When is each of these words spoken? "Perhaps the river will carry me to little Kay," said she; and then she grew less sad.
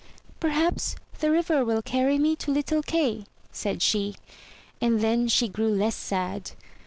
"Perhaps 0.39 0.95
the 1.19 1.29
river 1.29 1.63
will 1.63 1.83
carry 1.83 2.17
me 2.17 2.35
to 2.37 2.49
little 2.49 2.81
Kay," 2.81 3.23
said 3.51 3.83
she; 3.83 4.15
and 4.81 4.99
then 4.99 5.27
she 5.27 5.47
grew 5.47 5.69
less 5.69 5.93
sad. 5.95 6.53